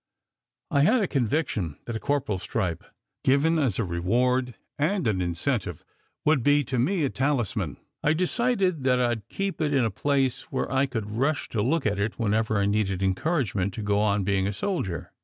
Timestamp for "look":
11.61-11.85